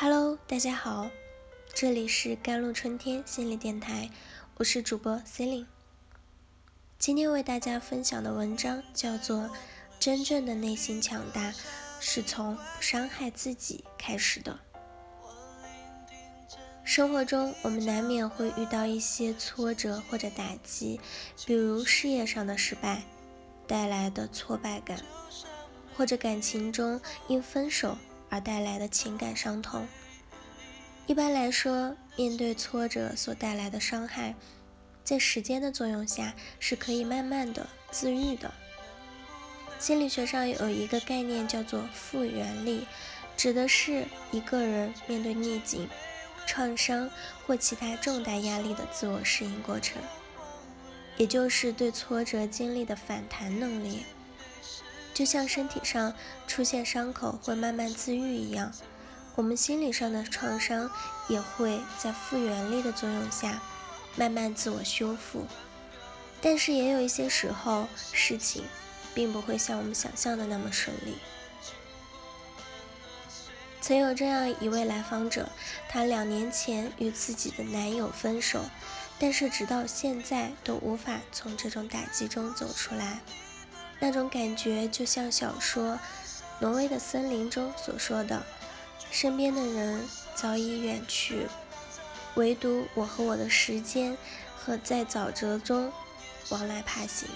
[0.00, 1.10] Hello，大家好，
[1.74, 4.08] 这里是甘露春天心理电台，
[4.56, 5.66] 我是主播 Celine。
[7.00, 9.38] 今天为大家分享的文章叫做
[9.98, 11.52] 《真正的内心强大
[11.98, 14.60] 是从不伤害自己开始的》。
[16.84, 21.00] 生活中，我们难免会遇到一些挫折或者打击，
[21.44, 23.02] 比如事业上的失败
[23.66, 25.02] 带来的挫败感，
[25.96, 27.98] 或者感情中因分手。
[28.30, 29.86] 而带来的情感伤痛。
[31.06, 34.34] 一般来说，面对挫折所带来的伤害，
[35.02, 38.52] 在时间的作用下是可以慢慢的自愈的。
[39.78, 42.86] 心理学上有一个概念叫做复原力，
[43.36, 45.88] 指的是一个人面对逆境、
[46.46, 47.08] 创伤
[47.46, 50.02] 或其他重大压力的自我适应过程，
[51.16, 54.04] 也就是对挫折经历的反弹能力。
[55.18, 56.14] 就像身体上
[56.46, 58.72] 出现伤口会慢慢自愈一样，
[59.34, 60.88] 我们心理上的创伤
[61.26, 63.60] 也会在复原力的作用下
[64.14, 65.44] 慢慢自我修复。
[66.40, 68.62] 但是也有一些时候，事情
[69.12, 71.16] 并不会像我们想象的那么顺利。
[73.80, 75.48] 曾有这样一位来访者，
[75.88, 78.60] 她两年前与自己的男友分手，
[79.18, 83.18] 但是直到现在都无法从这种打击中走出来。
[84.00, 85.94] 那种感觉就像小说
[86.60, 88.42] 《挪威的森林》中所说的，
[89.10, 90.04] 身边的人
[90.34, 91.46] 早已远去，
[92.34, 94.16] 唯独我和我的时间
[94.56, 95.92] 和在沼泽中
[96.50, 97.28] 往来爬行。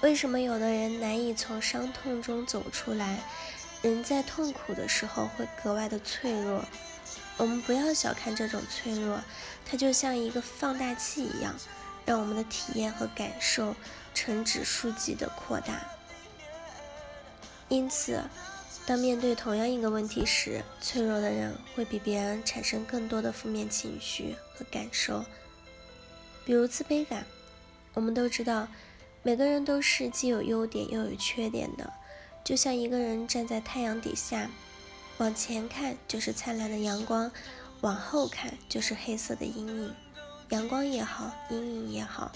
[0.00, 3.18] 为什么有的人难以从伤痛中走出来？
[3.82, 6.64] 人在痛苦的时候会格外的脆弱。
[7.36, 9.20] 我们不要小看这种脆弱，
[9.64, 11.54] 它就像一个放大器一样，
[12.04, 13.74] 让我们的体验和感受。
[14.14, 15.80] 呈指数级的扩大，
[17.68, 18.22] 因此，
[18.86, 25.24] 当面对同样一个问题时，脆弱的人会比别人产生更多的负面情绪和感受，
[26.44, 27.24] 比如自卑感。
[27.94, 28.68] 我们都知道，
[29.22, 31.92] 每个人都是既有优点又有缺点的，
[32.44, 34.50] 就像一个人站在太阳底下，
[35.18, 37.30] 往前看就是灿烂的阳光，
[37.80, 39.94] 往后看就是黑色的阴影。
[40.50, 42.32] 阳光也好，阴影也好。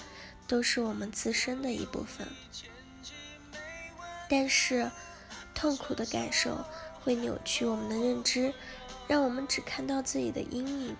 [0.47, 2.27] 都是我们自身的一部分，
[4.28, 4.91] 但是
[5.55, 6.65] 痛苦的感受
[7.03, 8.53] 会扭曲我们的认知，
[9.09, 10.97] 让我们只看到自己的阴影，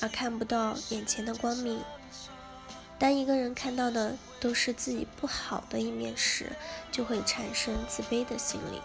[0.00, 1.82] 而看不到眼前的光明。
[2.98, 6.52] 当一个人看到的都是自己不好的一面时，
[6.92, 8.80] 就会产生自卑的心理。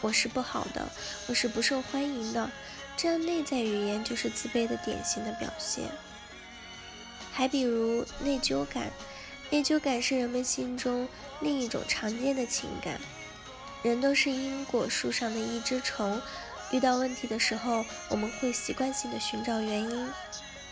[0.00, 0.88] 我是不好的，
[1.26, 2.50] 我是不受欢迎的，
[2.96, 5.90] 这样内在语言就是自卑的典型的表现。
[7.38, 8.90] 还比如内疚感，
[9.48, 11.06] 内疚感是人们心中
[11.38, 13.00] 另一种常见的情感。
[13.80, 16.20] 人都是因果树上的一只虫，
[16.72, 20.08] 遇到问题的时候，我们会习惯性的寻找原因。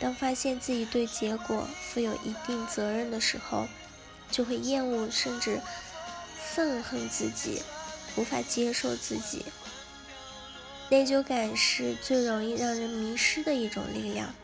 [0.01, 3.69] 当发现自己对结果负有一定责任的时候，
[4.33, 5.61] 就会厌恶甚至
[6.53, 7.63] 愤恨自己，
[8.17, 9.47] 无法接受自己。
[10.89, 14.35] 内疚感是最容易让人迷失的一种力量。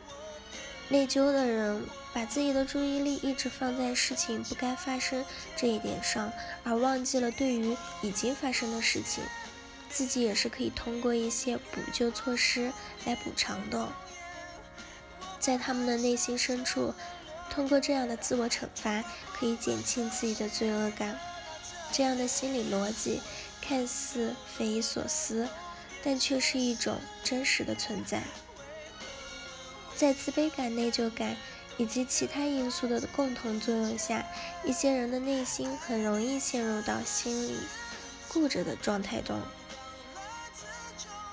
[0.93, 1.83] 内疚的人。
[2.15, 5.25] 把自己的注意力一直放在事情不该发生
[5.57, 6.31] 这一点上，
[6.63, 9.25] 而忘记了对于已经发生的事情，
[9.89, 12.71] 自己也是可以通过一些补救措施
[13.07, 13.89] 来补偿的。
[15.41, 16.93] 在他们的内心深处，
[17.49, 21.19] 通过这样的自我惩罚，可以减轻自己的罪恶感。
[21.91, 23.23] 这样的心理逻辑
[23.63, 25.49] 看似匪夷所思，
[26.05, 28.23] 但却是一种真实的存在。
[29.97, 31.37] 在自卑感、内疚感。
[31.79, 34.23] 以及其他因素的共同作用下，
[34.63, 37.57] 一些人的内心很容易陷入到心理
[38.29, 39.41] 固着的状态中。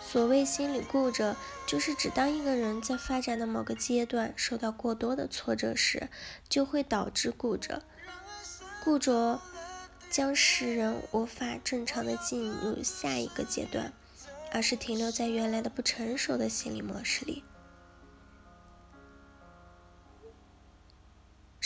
[0.01, 1.35] 所谓心理固着，
[1.67, 6.09] 就是指当一个人在发展的某个阶段受到过多的挫折时，
[6.47, 7.83] 就会导致固着。
[8.81, 9.41] 固着
[10.09, 13.91] 将使人无法正常的进入下一个阶段，
[14.53, 17.43] 而是停留在原来的不成熟的心理模式里。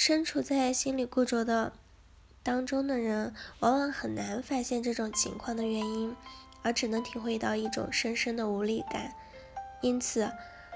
[0.06, 1.72] 身处在心理固着的
[2.44, 6.14] 当中的人，往往很难发现这种情况的原因，
[6.62, 9.16] 而只能体会到一种深深的无力感。
[9.82, 10.30] 因此，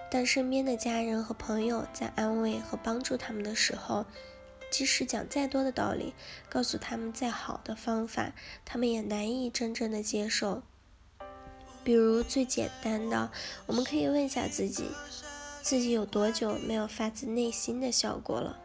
[0.10, 4.06] 当身边的家人和朋友在安慰和帮助他们的时候，
[4.72, 6.14] 即使讲再多的道理，
[6.48, 8.32] 告诉他们再好的方法，
[8.64, 10.64] 他们也难以真正的接受。
[11.84, 13.30] 比如最简单的，
[13.66, 14.86] 我们可以问一下自己：
[15.62, 18.62] 自己有多久没有发自内心的笑过了？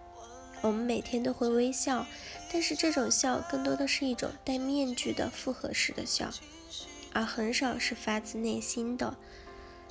[0.63, 2.07] 我们每天都会微笑，
[2.51, 6.31] 但是这种笑更多的是一种戴面具的复合式的笑。
[7.13, 9.15] 而很少是发自内心的。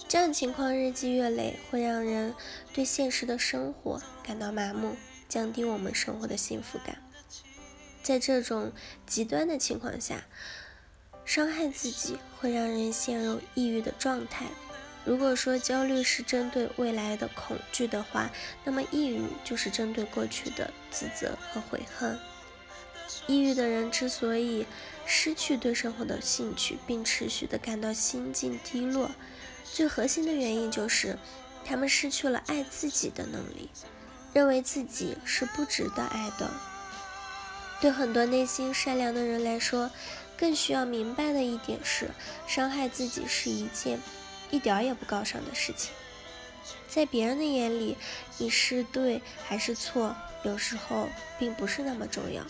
[0.08, 2.34] 这样情况日积月累，会让人
[2.74, 4.96] 对现实的生活感到麻木，
[5.30, 6.98] 降低我们生活的幸福感。
[8.02, 8.72] 在这种
[9.06, 10.26] 极端的情况下，
[11.24, 14.48] 伤害自己会让人陷入抑郁的状态。
[15.04, 18.30] 如果说焦虑是针对未来的恐惧的话，
[18.64, 22.20] 那么抑郁就是针对过去的自责和悔恨。
[23.28, 24.66] 抑郁的人之所以
[25.06, 29.12] 失去对生活的兴趣，并持续的感到心境低落，
[29.64, 31.18] 最核心的原因就是
[31.66, 33.70] 他们失去了爱自己的能力，
[34.34, 36.50] 认为自己是不值得爱的。
[37.82, 39.90] 对很多内心善良的人来说，
[40.38, 42.12] 更需要明白的一点是，
[42.48, 44.00] 伤害自己是一件
[44.52, 45.92] 一点也不高尚的事情。
[46.88, 47.98] 在别人的眼里，
[48.38, 51.10] 你是对还是错，有时候
[51.40, 52.44] 并不是那么重要。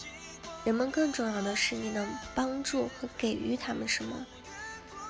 [0.65, 4.25] 人们更重要的是你能帮助和给予他们什么。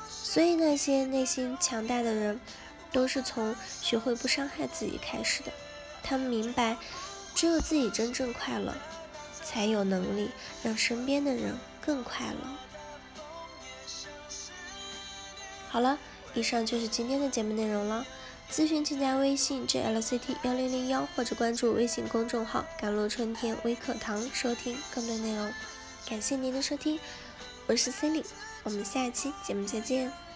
[0.07, 2.39] 所以，那些内心强大的人，
[2.91, 5.51] 都是从学会不伤害自己开始的。
[6.03, 6.77] 他们明白，
[7.33, 8.75] 只有自己真正快乐。
[9.44, 10.29] 才有能力
[10.63, 12.37] 让身边的人更快乐。
[15.67, 15.97] 好了，
[16.33, 18.06] 以上就是今天的节目内容了。
[18.51, 25.54] 咨询请加微信 jlct 幺零零幺或者关注微信公众号“甘露春天微课堂”收听更多内容。
[26.10, 27.00] 感谢您的收听，
[27.68, 28.25] 我是 c e l i n e
[28.63, 30.31] 我们下期节目再见。